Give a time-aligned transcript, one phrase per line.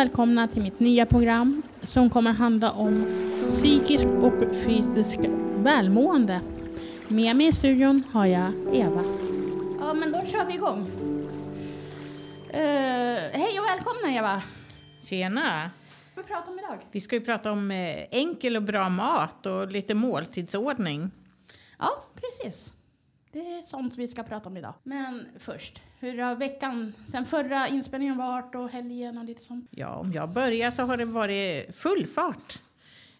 [0.00, 3.06] Välkomna till mitt nya program som kommer handla om
[3.56, 5.18] psykisk och fysisk
[5.56, 6.40] välmående.
[7.08, 9.04] Med mig i studion har jag Eva.
[9.80, 10.90] Ja, men då kör vi igång.
[12.48, 12.60] Uh,
[13.32, 14.42] hej och välkomna Eva.
[15.02, 15.70] Tjena!
[16.14, 16.78] Vad pratar vi om idag?
[16.90, 21.10] Vi ska ju prata om eh, enkel och bra mat och lite måltidsordning.
[21.78, 22.72] Ja, precis.
[23.32, 24.74] Det är sånt vi ska prata om idag.
[24.82, 29.68] Men först, hur har veckan sen förra inspelningen varit och helgen och lite sånt?
[29.70, 32.62] Ja, om jag börjar så har det varit full fart.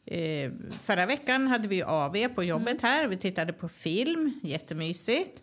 [0.05, 0.51] Eh,
[0.83, 3.07] förra veckan hade vi AV på jobbet här.
[3.09, 5.43] Vi tittade på film, jättemysigt.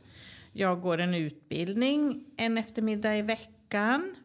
[0.53, 4.15] Jag går en utbildning en eftermiddag i veckan.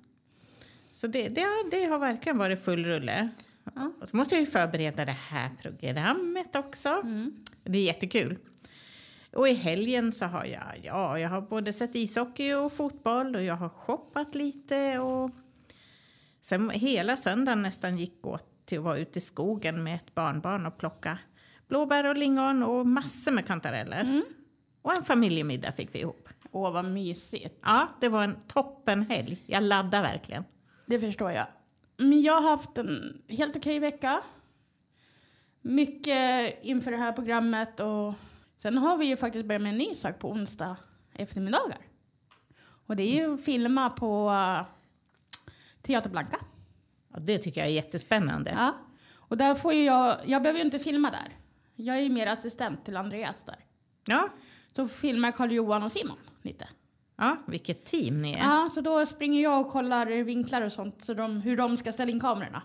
[0.92, 3.28] Så det, det, har- det har verkligen varit full rulle.
[3.74, 3.92] Ja.
[4.00, 6.88] Och så måste jag ju förbereda det här programmet också.
[6.88, 7.44] Mm.
[7.64, 8.36] Det är jättekul.
[9.33, 13.42] Och i helgen så har jag, ja, jag har både sett ishockey och fotboll och
[13.42, 15.30] jag har shoppat lite och
[16.41, 20.66] sen hela söndagen nästan gick åt till att vara ute i skogen med ett barnbarn
[20.66, 21.19] och plocka
[21.72, 24.00] blåbär och lingon och massor med kantareller.
[24.00, 24.22] Mm.
[24.83, 26.28] Och en familjemiddag fick vi ihop.
[26.50, 27.58] Åh, vad mysigt.
[27.62, 29.42] Ja, det var en toppenhelg.
[29.46, 30.44] Jag laddar verkligen.
[30.86, 31.46] Det förstår jag.
[31.96, 34.20] Men jag har haft en helt okej vecka.
[35.62, 38.14] Mycket inför det här programmet och
[38.62, 40.77] sen har vi ju faktiskt börjat med en ny sak på onsdag
[41.14, 41.78] eftermiddagar.
[42.86, 44.66] Och det är ju att filma på uh,
[45.82, 46.36] Teater Blanca.
[47.12, 48.50] Ja, det tycker jag är jättespännande.
[48.56, 48.74] Ja.
[49.14, 51.36] Och där får ju jag, jag behöver ju inte filma där.
[51.74, 53.58] Jag är ju mer assistent till Andreas där.
[54.06, 54.28] Ja,
[54.77, 56.68] Så filmar Karl-Johan och Simon lite.
[57.17, 58.39] ja vilket team ni är.
[58.39, 61.92] Ja, så då springer jag och kollar vinklar och sånt, så de, hur de ska
[61.92, 62.62] ställa in kamerorna.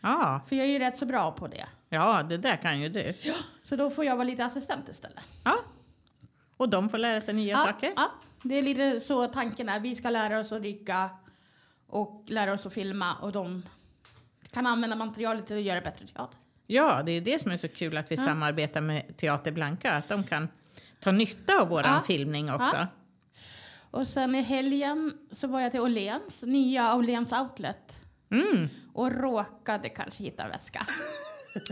[0.00, 1.66] Ja, För jag är ju rätt så bra på det.
[1.88, 3.14] Ja, det där kan ju du.
[3.62, 5.24] Så då får jag vara lite assistent istället.
[5.44, 5.58] Ja.
[6.56, 7.92] Och de får lära sig nya saker.
[7.96, 8.10] Ja,
[8.42, 9.80] det är lite så tanken är.
[9.80, 11.10] Vi ska lära oss att rigga
[11.86, 13.62] och lära oss att filma och de
[14.50, 16.38] kan använda materialet till att göra bättre teater.
[16.66, 18.24] Ja, det är det som är så kul att vi Ja.
[18.24, 19.92] samarbetar med Teater Blanka.
[19.92, 20.48] Att de kan
[21.00, 22.00] ta nytta av våran Ja.
[22.00, 22.76] filmning också.
[22.76, 22.86] Ja.
[23.90, 28.00] Och sen i helgen så var jag till Åhléns, nya Åhléns Outlet.
[28.30, 30.86] Mm, Och råkade kanske hitta väska.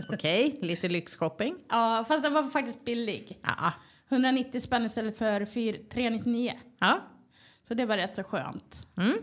[0.09, 1.55] Okej, lite lyxshopping.
[1.69, 3.39] Ja, fast den var faktiskt billig.
[3.43, 3.73] Ja.
[4.09, 6.53] 190 spänn istället för 4 399.
[6.79, 6.99] ja.
[7.67, 8.87] Så det var rätt så skönt.
[8.97, 9.17] Mm.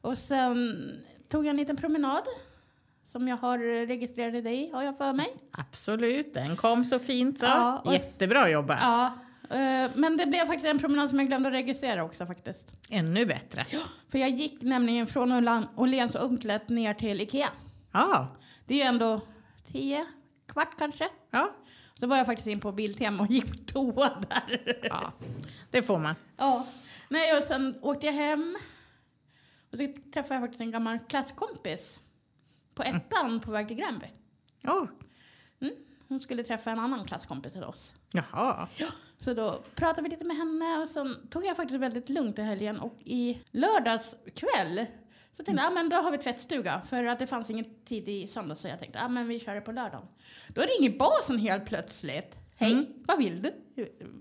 [0.00, 0.90] Och sen
[1.28, 2.22] tog jag en liten promenad.
[3.12, 5.36] Som jag har registrerat dig, har jag för mig.
[5.50, 7.44] Absolut, den kom så fint så.
[7.44, 8.78] Ja, och Jättebra jobbat.
[8.80, 9.06] Ja,
[9.50, 12.72] eh, men det blev faktiskt en promenad som jag glömde att registrera också faktiskt.
[12.90, 13.66] Ännu bättre.
[14.10, 17.48] För jag gick nämligen från Åhléns Outlet ner till Ikea.
[17.92, 18.28] Ja.
[18.66, 19.20] Det är ju ändå
[19.72, 20.06] tio,
[20.46, 21.08] kvart kanske.
[21.30, 21.54] Ja.
[22.00, 24.78] Så var jag faktiskt in på Biltema och gick på toa där.
[24.82, 25.12] ja,
[25.70, 26.14] det får man.
[26.36, 26.66] Ja.
[27.08, 28.56] Nej, och sen åkte jag hem.
[29.72, 32.00] Och så träffade jag faktiskt en gammal klasskompis.
[32.74, 34.06] På ettan på väg till Gränby.
[34.60, 34.88] Ja.
[35.60, 35.74] Mm.
[36.08, 37.92] Hon skulle träffa en annan klasskompis till oss.
[38.12, 38.68] Jaha.
[39.18, 42.42] Så då pratade vi lite med henne och sen tog jag faktiskt väldigt lugnt i
[42.42, 44.86] helgen och i lördags kväll
[45.36, 48.08] så tänkte jag, ja men då har vi tvättstuga för att det fanns ingen tid
[48.08, 50.06] i söndag så jag tänkte, ja men vi kör det på lördagen.
[50.48, 52.38] Då ringer basen helt plötsligt.
[52.56, 52.86] Hej, Mm.
[53.06, 53.52] vad vill du?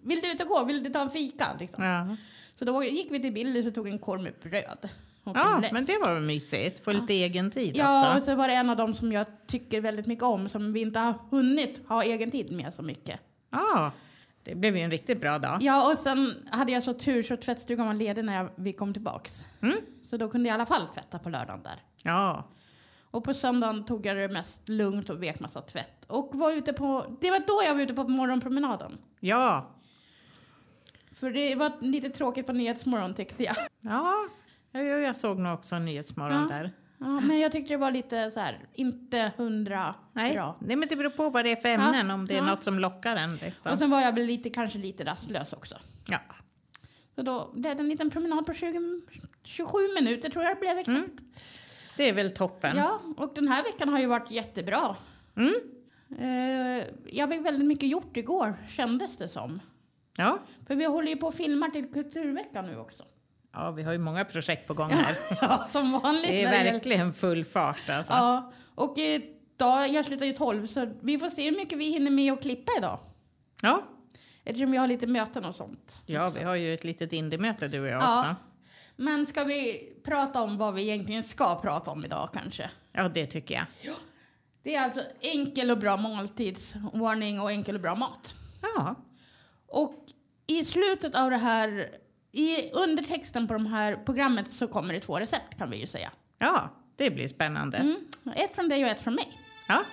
[0.04, 0.64] Vill du ut och gå?
[0.64, 1.48] Vill du ta en fika?
[1.60, 1.84] Liksom.
[1.84, 2.16] Ja,
[2.60, 4.90] Så då gick vi till Billys och tog en korv med bröd.
[5.24, 5.74] Och ja läsk.
[5.74, 6.84] men det var väl mysigt.
[6.84, 8.26] Få lite egen tid Ja, och också.
[8.26, 11.00] så var det en av dem som jag tycker väldigt mycket om som vi inte
[11.00, 13.20] har hunnit ha egen tid med så mycket.
[13.50, 13.92] Ja,
[14.44, 15.58] det blev ju en riktigt bra dag.
[15.64, 18.94] Ja, och sen hade jag så tur så tvättstugan var ledig när jag, vi kom
[18.94, 19.44] tillbaks.
[19.62, 19.78] Mm.
[20.04, 21.80] Så då kunde jag i alla fall tvätta på lördagen där.
[22.04, 22.50] Ja.
[23.12, 26.06] Och på söndagen tog jag det mest lugnt och vek massa tvätt.
[26.08, 28.98] Och var ute på, det var då jag var ute på morgonpromenaden.
[29.20, 29.70] Ja.
[31.12, 33.56] För det var lite tråkigt på Nyhetsmorgon tyckte jag.
[33.82, 34.14] Ja,
[34.72, 36.58] jag, jag såg nog också Nyhetsmorgon Ja.
[36.58, 36.72] där.
[36.98, 40.58] Ja, men jag tyckte det var lite så här, inte hundra Nej, bra.
[40.60, 42.46] Nej, men det beror på vad det är för ämnen, om det är ja.
[42.46, 43.36] något som lockar en.
[43.36, 43.72] Liksom.
[43.72, 45.76] Och sen var jag väl lite, kanske lite rastlös också.
[46.08, 46.20] Ja.
[47.16, 49.02] Så då blev det en liten promenad på 20,
[49.44, 50.88] 27 minuter tror jag det blev exakt.
[50.88, 51.10] Mm.
[51.98, 52.78] Det är väl toppen.
[52.78, 54.96] Ja, och den här veckan har ju varit jättebra.
[55.38, 55.54] Mm.
[56.20, 59.60] Eh, jag fick väldigt mycket gjort igår, kändes det som.
[60.18, 60.40] Ja.
[60.68, 63.04] För vi håller ju på och filmar till Kulturveckan nu också.
[63.54, 65.18] ja, vi har ju många projekt på gång här.
[65.42, 66.28] Ja, som vanligt.
[66.28, 68.14] Det är verkligen full fart alltså.
[68.14, 69.22] Ja, och eh,
[69.58, 72.42] dag, jag slutar ju 12 så vi får se hur mycket vi hinner med att
[72.42, 73.00] klippa idag.
[73.62, 73.82] Ja,
[74.46, 75.98] Eftersom jag har lite möten och sånt.
[76.06, 78.20] ja vi har ju ett litet indiemöte du och jag Ja.
[78.20, 78.36] också.
[78.96, 82.70] Men ska vi prata om vad vi egentligen ska prata om idag kanske?
[82.92, 83.96] Ja, det tycker jag.
[84.64, 88.34] Det är alltså enkel och bra måltidsordning och enkel och bra mat.
[88.62, 88.96] Ja,
[89.68, 90.06] Och
[90.48, 91.90] i slutet av det här,
[92.32, 96.12] i undertexten på de här programmet så kommer det två recept kan vi ju säga.
[96.40, 97.78] ja det blir spännande.
[97.78, 97.96] Mm.
[98.36, 99.32] Ett från dig och ett från mig.
[99.68, 99.84] Ja.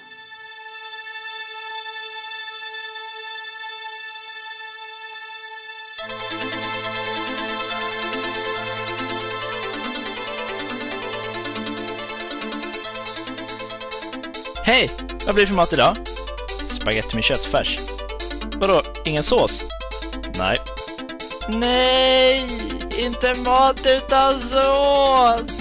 [14.71, 14.91] Hej!
[15.27, 15.97] Vad blir det för mat idag?
[16.71, 17.77] Spaghetti med köttfärs.
[18.55, 19.65] Vadå, ingen sås?
[20.39, 20.59] Nej.
[21.49, 22.47] Nej!
[22.99, 25.60] Inte mat utan sås!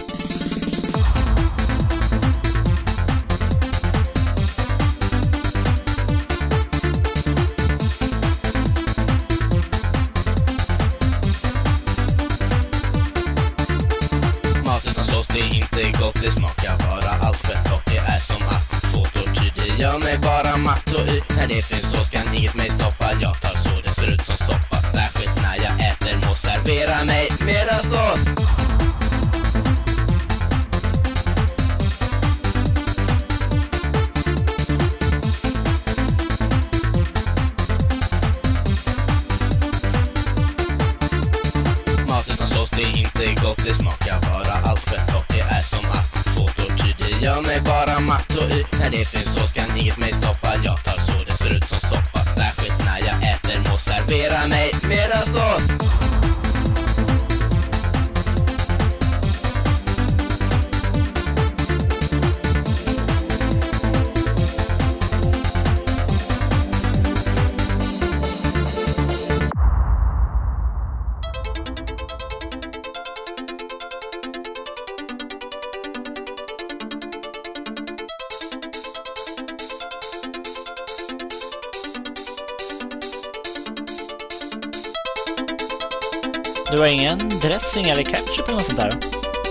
[86.71, 88.93] Du har ingen dressing eller ketchup eller något sånt där?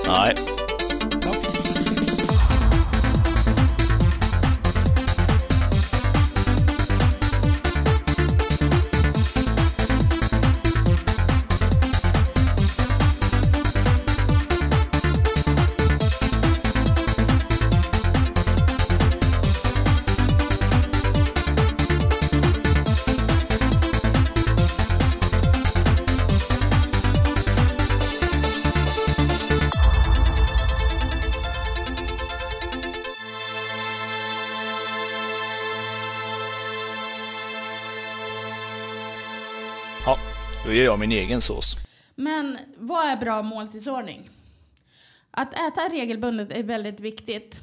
[0.08, 0.34] Nej.
[40.68, 41.76] Då gör jag min egen sås.
[42.14, 44.30] Men vad är bra måltidsordning?
[45.30, 47.60] Att äta regelbundet är väldigt viktigt.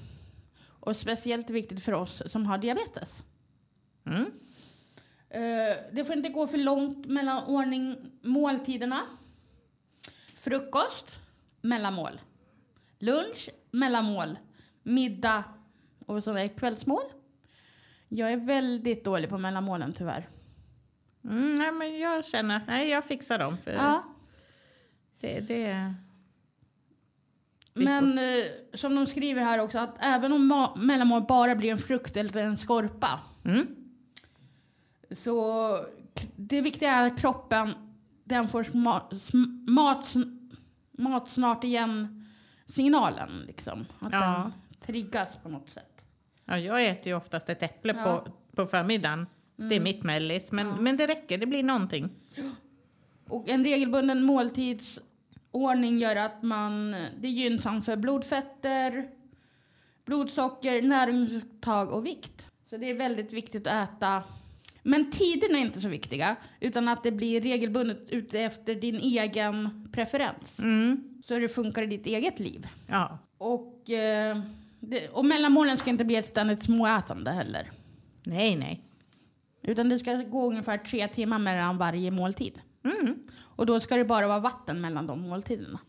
[0.79, 3.23] Och speciellt viktigt för oss som har diabetes.
[4.05, 4.31] Mm.
[5.29, 9.01] Eh, Det får inte gå för långt mellan ordning måltiderna.
[10.35, 11.15] Frukost,
[11.61, 12.21] mellanmål.
[12.99, 14.37] Lunch, mellanmål.
[14.83, 15.43] Middag
[16.05, 17.03] och så är kvällsmål.
[18.07, 20.29] Jag är väldigt dålig på mellanmålen tyvärr.
[21.25, 23.57] Mm, nej, men jag känner att nej, jag fixar dem.
[23.63, 24.03] För Ja,
[25.19, 25.93] det, det,
[27.73, 32.17] men eh, som de skriver här också att även om mellanmål bara blir en frukt
[32.17, 33.67] eller en skorpa mm,
[35.11, 35.79] så
[36.35, 37.73] det viktiga är att kroppen
[38.23, 38.77] den får
[39.67, 40.13] mat,
[40.91, 42.25] mat snart igen
[42.65, 43.85] signalen liksom.
[43.99, 44.19] Att Ja.
[44.43, 44.51] den
[44.81, 46.05] triggas på något sätt.
[46.45, 48.03] ja, jag äter ju oftast ett äpple Ja.
[48.03, 49.27] på, på förmiddagen.
[49.55, 51.37] Det är mitt mellis, men, men det räcker.
[51.37, 52.09] Det blir någonting.
[53.27, 59.09] Och en regelbunden måltidsordning gör att man, det är gynnsamt för blodfetter,
[60.05, 62.49] blodsocker, näringsupptag och vikt.
[62.69, 64.23] Så det är väldigt viktigt att äta.
[64.83, 69.87] Men tiderna är inte så viktiga, utan att det blir regelbundet ute efter din egen
[69.93, 70.59] preferens.
[70.59, 72.67] Mm, Så det funkar i ditt eget liv.
[72.87, 73.17] ja.
[73.37, 74.37] Och, eh,
[75.11, 77.71] och mellanmålen ska inte bli ett ständigt småätande heller.
[78.23, 78.81] Nej, nej.
[79.67, 82.61] Utan det ska gå ungefär tre timmar mellan varje måltid.
[82.83, 83.19] Mm.
[83.39, 85.79] Och då ska det bara vara vatten mellan de måltiderna.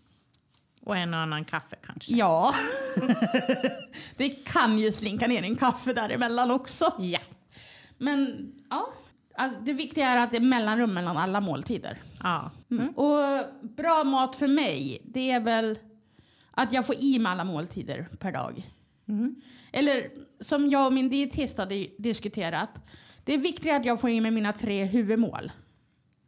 [0.80, 2.14] Och en och annan kaffe kanske.
[2.14, 2.54] Ja.
[4.16, 6.92] det kan ju slinka ner en kaffe däremellan också.
[6.98, 7.20] Ja.
[7.98, 8.88] Men ja,
[9.64, 11.98] det viktiga är att det är mellanrum mellan alla måltider.
[12.22, 12.50] ja.
[12.70, 12.88] Mm.
[12.88, 15.78] Och bra mat för mig, det är väl
[16.50, 18.70] att jag får i mig alla måltider per dag.
[19.72, 22.80] Eller som jag och min dietist hade diskuterat.
[23.26, 25.52] Det är viktigt att jag får in med mina tre huvudmål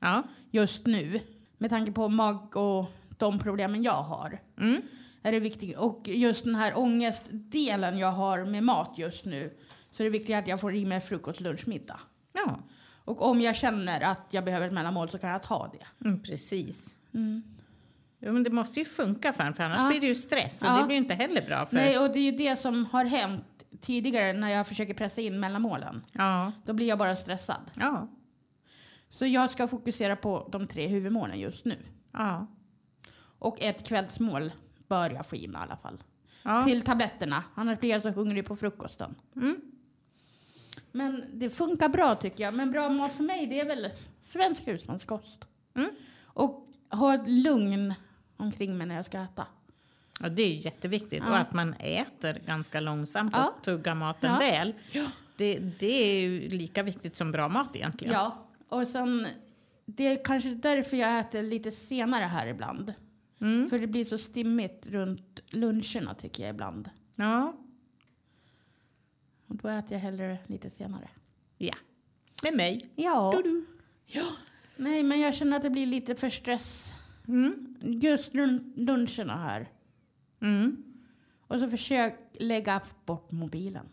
[0.00, 0.22] Ja.
[0.50, 1.20] just nu.
[1.58, 2.86] Med tanke på mag och
[3.18, 4.38] de problemen jag har.
[4.60, 4.82] Mm.
[5.22, 5.76] Är det viktigt.
[5.76, 9.56] Och just den här ångestdelen jag har med mat just nu.
[9.92, 12.00] Så det är viktigt att jag får i mig frukost, lunch, middag.
[12.32, 12.58] Ja,
[13.04, 16.04] Och om jag känner att jag behöver ett mellanmål så kan jag ta det.
[16.08, 16.94] mm, precis.
[18.20, 19.88] Jo, men det måste ju funka för en, för annars Ja.
[19.88, 20.78] blir det ju stress och Ja.
[20.78, 21.66] det blir ju inte heller bra.
[21.66, 21.74] För...
[21.76, 25.40] Nej, och det är ju det som har hänt tidigare när jag försöker pressa in
[25.40, 26.04] mellanmålen.
[26.12, 27.70] Ja, Då blir jag bara stressad.
[27.76, 28.08] ja,
[29.08, 31.76] Så jag ska fokusera på de tre huvudmålen just nu.
[32.12, 32.46] ja.
[33.40, 34.52] Och ett kvällsmål
[34.88, 36.02] bör jag få i mig i alla fall.
[36.44, 36.62] ja.
[36.62, 39.14] Till tabletterna, annars blir jag så hungrig på frukosten.
[39.36, 39.60] Mm.
[40.92, 42.54] Men det funkar bra tycker jag.
[42.54, 43.90] Men bra mat för mig det är väl
[44.22, 45.44] svensk husmanskost.
[45.74, 45.90] Mm.
[46.24, 47.94] Och ha ett lugn
[48.36, 49.46] omkring mig när jag ska äta.
[50.20, 51.22] Ja, det är jätteviktigt.
[51.26, 51.30] Ja.
[51.30, 53.54] Och att man äter ganska långsamt och Ja.
[53.62, 54.38] tuggar maten Ja.
[54.38, 54.74] väl.
[55.36, 58.14] Det, det är ju lika viktigt som bra mat egentligen.
[58.14, 59.26] Ja, och sen
[59.86, 62.94] det är kanske därför jag äter lite senare här ibland.
[63.40, 63.70] Mm.
[63.70, 66.90] För det blir så stimmigt runt luncherna tycker jag ibland.
[67.14, 67.54] Ja.
[69.46, 71.08] Och då äter jag hellre lite senare.
[71.58, 71.74] ja.
[72.42, 72.90] Med mig.
[72.96, 73.42] Ja.
[74.06, 74.24] ja.
[74.76, 76.92] Nej, men jag känner att det blir lite för stress.
[77.28, 77.76] Mm.
[77.80, 79.68] Just runt luncherna här.
[80.40, 80.84] Mm.
[81.40, 83.88] Och så försök lägga bort mobilen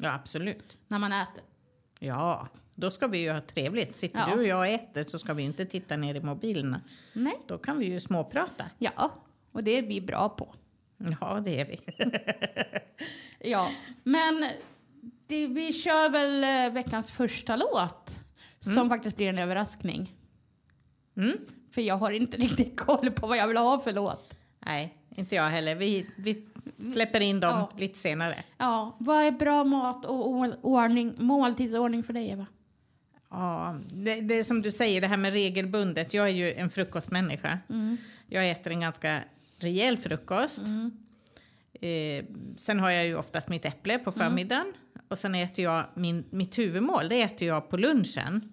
[0.00, 0.78] Ja, absolut.
[0.88, 1.42] när man äter.
[1.98, 3.96] Ja, då ska vi ju ha trevligt.
[3.96, 4.26] Sitter Ja.
[4.34, 6.80] du och jag och äter så ska vi inte titta ner i mobilerna.
[7.12, 7.38] Nej.
[7.48, 8.64] Då kan vi ju småprata.
[8.78, 9.12] Ja,
[9.52, 10.54] och det är vi bra på.
[11.20, 11.80] Ja, det är vi.
[13.50, 13.70] Ja,
[14.02, 14.44] men
[15.26, 18.18] det, vi kör väl eh, veckans första låt.
[18.60, 20.16] Som faktiskt blir en överraskning.
[21.16, 21.36] Mm.
[21.70, 24.34] För jag har inte riktigt koll på vad jag vill ha för låt.
[24.58, 25.74] Nej, inte jag heller.
[25.74, 26.46] Vi, vi
[26.92, 27.70] släpper in dem Ja.
[27.78, 28.44] lite senare.
[28.58, 30.30] Ja, vad är bra mat och
[30.62, 32.46] ordning, måltidsordning för dig Eva?
[33.30, 36.14] Ja, det, det är som du säger, det här med regelbundet.
[36.14, 37.58] Jag är ju en frukostmänniska.
[38.26, 39.20] Jag äter en ganska
[39.60, 40.58] rejäl frukost.
[41.80, 42.24] Eh,
[42.56, 44.72] sen har jag ju oftast mitt äpple på förmiddagen.
[45.08, 48.52] Och sen äter jag min, mitt huvudmål, det äter jag på lunchen.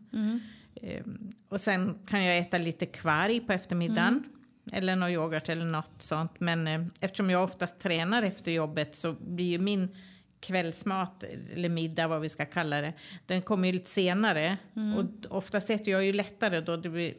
[0.76, 1.04] Eh,
[1.50, 4.24] och sen kan jag äta lite kvarg på eftermiddagen.
[4.74, 6.40] Eller någon yoghurt eller något sånt.
[6.40, 9.96] Men eh, eftersom jag oftast tränar efter jobbet så blir ju min
[10.40, 11.24] kvällsmat,
[11.54, 12.94] eller middag vad vi ska kalla det,
[13.26, 14.58] den kommer ju lite senare.
[14.98, 16.78] Och oftast äter jag ju lättare då.
[16.78, 17.14] Det blir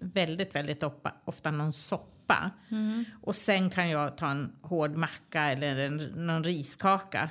[0.00, 2.50] väldigt, väldigt ofta, ofta någon soppa.
[3.22, 7.30] Och sen kan jag ta en hård macka eller en, någon riskaka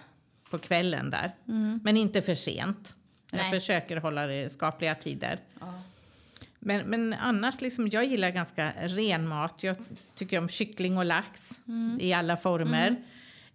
[0.50, 1.32] på kvällen där.
[1.84, 2.94] Men inte för sent.
[3.32, 3.60] Jag Nej.
[3.60, 5.40] försöker hålla det skapliga tider.
[6.60, 9.64] Men, men annars, liksom, jag gillar ganska ren mat.
[9.64, 9.76] Jag
[10.16, 11.62] tycker om kyckling och lax
[12.00, 12.96] i alla former.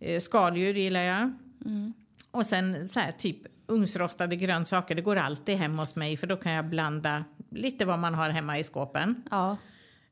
[0.01, 1.33] Eh, skaldjur gillar jag.
[2.31, 4.95] Och sen så här, typ ugnsrostade grönsaker.
[4.95, 8.31] Det går alltid hem hos mig för då kan jag blanda lite vad man har
[8.31, 9.23] hemma i skåpen.
[9.31, 9.57] Ja.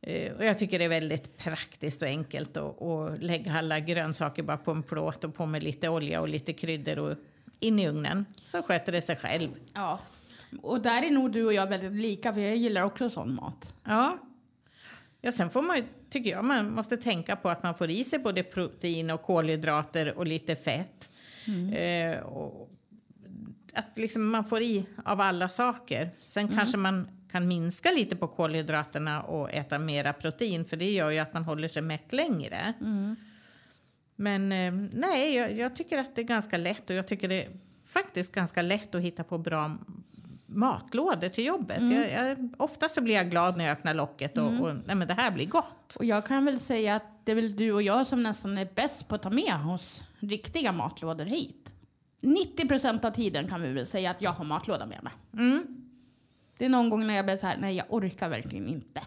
[0.01, 4.43] Eh, och jag tycker det är väldigt praktiskt och enkelt att, att lägga alla grönsaker
[4.43, 7.17] bara på en plåt och på med lite olja och lite kryddor och
[7.61, 8.25] in i ugnen.
[8.45, 9.49] Så sköter det sig själv.
[9.75, 10.01] ja.
[10.61, 13.75] Och där är nog du och jag väldigt lika för jag gillar också sån mat.
[13.85, 14.19] Ja.
[15.21, 18.05] Ja, sen får man ju, tycker jag, man måste tänka på att man får i
[18.05, 21.11] sig både protein och kolhydrater och lite fett.
[21.75, 22.71] Eh, och
[23.73, 26.11] att liksom man får i av alla saker.
[26.21, 31.11] Sen kanske man kan minska lite på kolhydraterna och äta mera protein, för det gör
[31.11, 32.73] ju att man håller sig mätt längre.
[34.17, 37.45] Men eh, nej, jag, jag tycker att det är ganska lätt och jag tycker det
[37.45, 37.51] är
[37.85, 39.71] faktiskt ganska lätt att hitta på bra
[40.55, 41.83] matlådor till jobbet.
[41.93, 45.09] Jag, jag, ofta så blir jag glad när jag öppnar locket och, och nej, men
[45.09, 45.97] det här blir gott.
[45.99, 48.69] Och jag kan väl säga att det är väl du och jag som nästan är
[48.75, 51.75] bäst på att ta med oss riktiga matlådor hit.
[52.21, 55.13] 90 procent av tiden kan vi väl säga att jag har matlåda med mig.
[55.33, 55.67] Mm.
[56.59, 59.01] Det är någon gång när jag blir så här, nej jag orkar verkligen inte.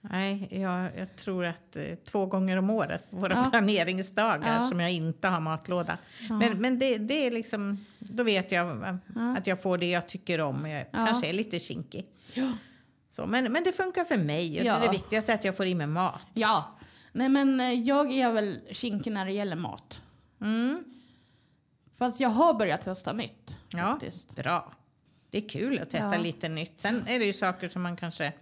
[0.00, 3.50] Nej, jag, jag tror att eh, två gånger om året våra Ja.
[3.50, 4.68] planeringsdagar Ja.
[4.68, 5.98] som jag inte har matlåda.
[6.28, 8.94] Men, men det, det är liksom, då vet jag eh,
[9.36, 10.66] att jag får det jag tycker om.
[10.66, 11.06] Jag Ja.
[11.06, 12.06] kanske är lite kinkig.
[12.34, 12.52] Ja.
[13.10, 14.64] Så, men, men det funkar för mig.
[14.64, 14.74] Ja.
[14.78, 16.20] Det, det viktigaste är att jag får i mig mat.
[16.34, 16.78] Ja,
[17.12, 20.00] nej men eh, jag är väl kinkig när det gäller mat.
[20.40, 20.84] Mm.
[21.98, 23.56] Fast jag har börjat testa nytt.
[23.72, 24.36] Ja, Faktiskt.
[24.36, 24.72] bra.
[25.30, 26.22] Det är kul att testa Ja.
[26.22, 26.80] lite nytt.
[26.80, 28.32] Sen är det ju saker som man kanske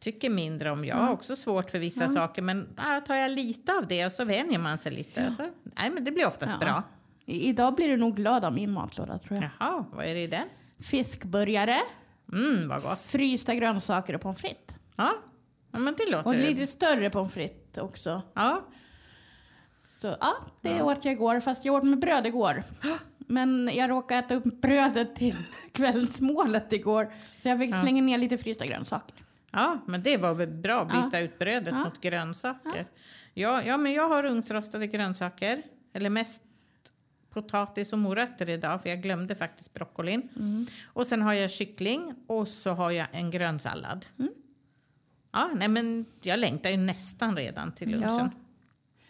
[0.00, 0.84] tycker mindre om.
[0.84, 4.12] Jag har också svårt för vissa saker, men ah, tar jag lite av det och
[4.12, 5.34] så vänjer man sig lite.
[5.36, 6.66] Så, nej, men det blir oftast Ja.
[6.66, 6.82] bra.
[7.24, 9.50] I, idag blir du nog glad av min matlåda tror jag.
[9.60, 10.48] Jaha, vad är det i den?
[10.80, 11.80] Fiskburgare,
[12.32, 13.00] Mm, vad gott.
[13.02, 14.76] frysta grönsaker och pommes frites.
[14.96, 15.12] Ja,
[15.72, 16.26] ja men det låter...
[16.26, 18.22] Och lite större pommes frites också.
[18.34, 18.64] Ja,
[20.00, 22.62] Så ja, det åt jag igår, fast jag åt med bröd igår.
[23.18, 25.36] Men jag råkade äta upp brödet till
[25.72, 27.12] kvällsmålet igår.
[27.42, 29.16] Så jag fick slänga ner lite frysta grönsaker.
[29.50, 31.24] Ja, men det var väl bra att byta Ja.
[31.24, 31.84] ut brödet Ja.
[31.84, 32.86] mot grönsaker.
[33.34, 33.62] Ja.
[33.62, 35.62] Ja, men jag har ugnsrostade grönsaker.
[35.92, 36.40] Eller mest
[37.32, 40.28] potatis och morötter idag, för jag glömde faktiskt broccolin.
[40.36, 40.66] Mm.
[40.86, 44.06] Och sen har jag kyckling och så har jag en grönsallad.
[44.18, 44.30] Mm.
[45.32, 48.10] Ja, nej men jag längtar ju nästan redan till lunchen.
[48.18, 48.30] Ja.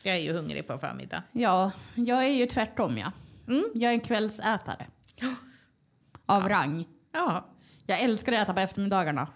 [0.02, 1.22] Jag är ju hungrig på förmiddag.
[1.32, 3.12] Ja, jag är ju tvärtom ja.
[3.48, 3.64] Mm.
[3.74, 4.86] Jag är en kvällsätare.
[6.26, 6.84] Av rang.
[7.12, 7.46] Ja,
[7.86, 9.28] Jag älskar att äta på eftermiddagarna.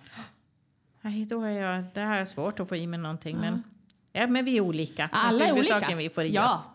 [1.00, 3.36] nej, då är jag, det här är svårt att få i mig någonting.
[3.36, 3.62] Men,
[4.12, 5.08] ja, men vi är olika.
[5.12, 5.96] Alla är olika.
[5.96, 6.54] vi får i Ja.
[6.54, 6.68] oss.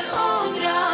[0.00, 0.89] Kan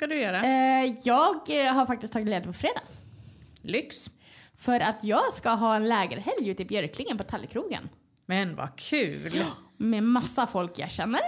[0.00, 0.42] ska du göra?
[0.42, 2.80] Eh, jag eh, har faktiskt tagit ledigt på fredag.
[3.62, 4.10] Lyx.
[4.54, 7.88] För att jag ska ha en lägerhelg ute i Björklingen på Tallekrogen.
[8.26, 9.44] Men vad kul!
[9.76, 11.20] Med massa folk jag känner.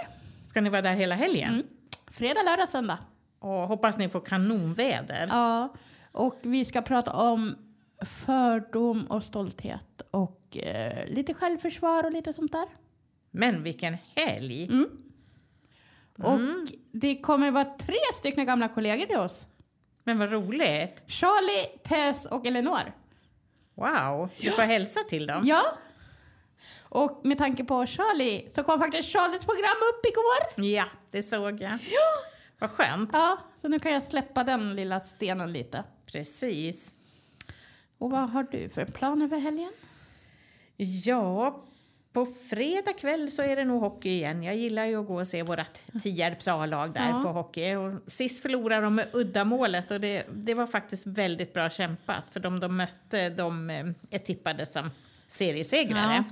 [0.47, 1.49] Ska ni vara där hela helgen?
[1.49, 1.65] Mm.
[2.11, 2.97] Fredag, lördag, söndag.
[3.39, 5.27] Och hoppas ni får kanonväder.
[5.27, 5.73] Ja,
[6.11, 7.55] och vi ska prata om
[8.01, 12.67] fördom och stolthet och eh, lite självförsvar och lite sånt där.
[13.31, 14.63] Men vilken helg!
[14.63, 14.89] Mm.
[16.17, 16.39] Och
[16.91, 19.47] det kommer vara tre stycken gamla kollegor till oss.
[20.03, 21.03] Men vad roligt!
[21.07, 22.93] Charlie, Tess och Eleanor.
[23.75, 25.41] Wow, du får hälsa till dem.
[25.45, 25.63] Ja.
[26.81, 30.65] Och med tanke på Charlie så kom faktiskt Charlies program upp igår.
[30.65, 31.77] Ja, det såg jag.
[32.59, 33.09] Vad skönt.
[33.13, 35.83] Ja, så nu kan jag släppa den lilla stenen lite.
[36.05, 36.93] Precis.
[37.97, 39.71] Och vad har du för planer för helgen?
[40.77, 41.63] Ja,
[42.13, 44.43] på fredag kväll så är det nog hockey igen.
[44.43, 47.21] Jag gillar ju att gå och se vårat Tierps A-lag där Ja.
[47.23, 47.75] på hockey.
[47.75, 52.39] Och sist förlorade de med uddamålet och det, det var faktiskt väldigt bra kämpat för
[52.39, 54.89] de de mötte de eh, är tippade som
[55.27, 56.23] seriesegrare.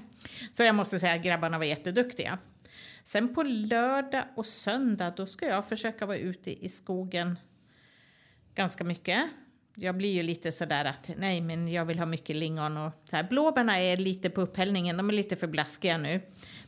[0.51, 2.37] Så jag måste säga att grabbarna var jätteduktiga.
[3.03, 7.39] Sen på lördag och söndag då ska jag försöka vara ute i skogen
[8.55, 9.23] ganska mycket.
[9.75, 13.15] Jag blir ju lite sådär att nej, men jag vill ha mycket lingon och så
[13.15, 13.23] här.
[13.23, 16.21] Blåbärna är lite på upphällningen, de är lite för blaskiga nu.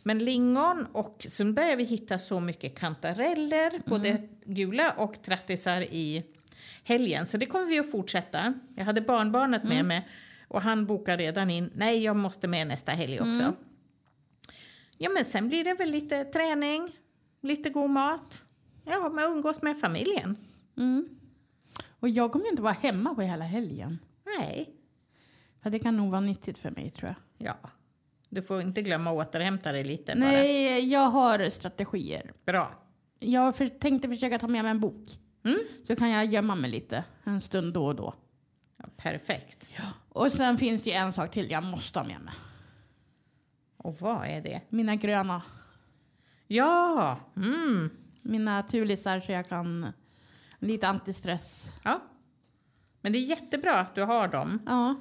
[0.04, 6.24] Men lingon och så börjar vi hitta så mycket kantareller, både gula och trattisar i
[6.84, 7.28] helgen.
[7.28, 8.54] Så det kommer vi att fortsätta.
[8.76, 10.08] Jag hade barnbarnet med mig
[10.48, 11.72] och han bokar redan in.
[11.76, 13.54] Nej, jag måste med nästa helg också.
[14.98, 16.92] Ja, men sen blir det väl lite träning,
[17.42, 18.44] lite god mat.
[18.86, 20.38] Ja, men umgås med familjen.
[20.78, 21.10] Mm.
[22.04, 24.00] Och jag kommer ju inte vara hemma på hela helgen.
[24.40, 24.76] Nej,
[25.62, 27.48] För det kan nog vara nyttigt för mig tror jag.
[27.48, 27.70] ja.
[28.30, 30.20] Du får inte glömma att återhämta dig lite bara.
[30.20, 32.34] Nej, jag har strategier.
[32.46, 32.72] Bra.
[33.20, 35.20] Jag för, tänkte försöka ta med mig en bok.
[35.46, 35.60] Mm.
[35.88, 38.14] Så kan jag gömma mig lite en stund då och då.
[38.78, 39.68] Ja, perfekt.
[40.10, 42.34] Och sen finns det ju en sak till jag måste ha med mig.
[43.78, 44.62] Och vad är det?
[44.70, 45.42] Mina gröna.
[46.48, 47.90] Ja, mm.
[48.22, 49.94] Mina tulisar så jag kan
[50.64, 51.72] lite antistress.
[51.84, 52.02] ja.
[53.02, 54.96] Men det är jättebra att du har dem Ja,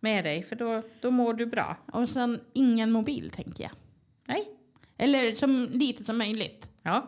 [0.00, 1.76] med dig, för då, då mår du bra.
[1.92, 3.72] och sen ingen mobil tänker jag.
[4.26, 4.48] Nej,
[4.96, 6.70] Eller som lite som möjligt.
[6.82, 7.06] ja.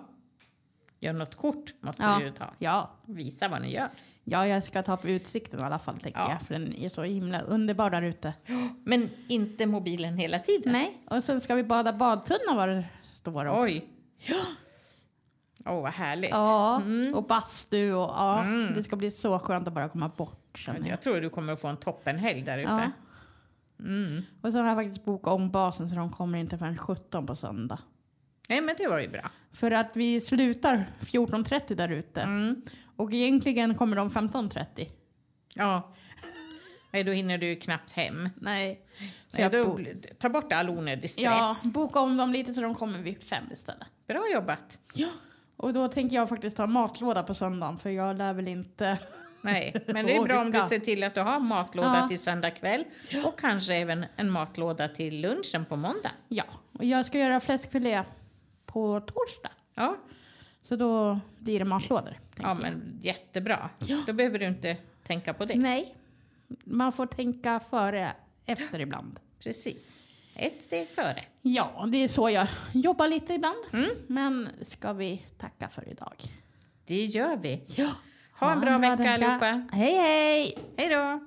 [1.00, 2.18] Gör något kort måste Ja.
[2.18, 2.50] du ju ta.
[2.58, 2.90] Ja.
[3.06, 3.88] Visa vad ni gör.
[4.24, 6.30] ja, jag ska ta på utsikten i alla fall tänker Ja.
[6.30, 6.42] jag.
[6.42, 8.34] För den är så himla underbar där ute.
[8.84, 10.72] Men inte mobilen hela tiden.
[10.72, 13.60] Nej, och sen ska vi bada badtunna vad det står om.
[13.62, 13.84] Oj.
[15.66, 16.30] Åh, vad härligt.
[16.30, 17.14] Ja, Mm.
[17.14, 20.64] och bastu och ja, det ska bli så skönt att bara komma bort.
[20.66, 20.86] jag.
[20.86, 22.70] Jag tror du kommer att få en toppenhelg där ute.
[22.70, 22.90] Ja.
[23.84, 24.22] Mm.
[24.42, 27.36] Och så har jag faktiskt bokat om basen så de kommer inte förrän 17 på
[27.36, 27.78] söndag.
[28.48, 29.30] Nej, men det var ju bra.
[29.52, 32.20] För att vi slutar 14.30 där ute.
[32.22, 32.62] Mm.
[32.96, 34.90] Och egentligen kommer de 15.30.
[35.54, 35.92] Ja.
[36.92, 38.28] Nej, då hinner du knappt hem.
[38.36, 38.80] Nej.
[39.26, 39.78] Så Nej, då,
[40.18, 41.24] ta bort all onödig stress.
[41.24, 43.88] ja, boka om dem lite så de kommer vid fem istället.
[44.06, 44.78] Bra jobbat.
[44.94, 45.08] Ja.
[45.56, 48.98] Och då tänker jag faktiskt ta matlåda på söndagen för jag lär väl inte...
[49.42, 52.08] Nej, men det är bra om du ser till att du har matlåda Ja.
[52.08, 52.84] till söndag kväll
[53.24, 56.10] och kanske även en matlåda till lunchen på måndag.
[56.28, 58.02] Ja, och jag ska göra fläskfilé
[58.66, 59.50] på torsdag.
[59.74, 59.96] Ja,
[60.62, 62.18] Så då blir det matlådor.
[62.36, 62.58] ja jag.
[62.60, 63.70] men jättebra.
[63.78, 64.02] Ja.
[64.06, 65.54] Då behöver du inte tänka på det.
[65.54, 65.94] Nej,
[66.64, 68.12] man får tänka före,
[68.46, 69.20] efter ibland.
[69.42, 69.98] Precis.
[70.36, 71.24] Ett steg före.
[71.42, 73.56] Ja, det är så jag jobbar lite ibland.
[73.72, 73.90] Mm.
[74.06, 76.14] Men ska vi tacka för idag?
[76.86, 77.62] Det gör vi.
[77.66, 77.90] Ja.
[78.40, 79.68] Ha en bra vecka allihopa.
[79.72, 80.58] Hej hej!
[80.76, 81.20] Hej då!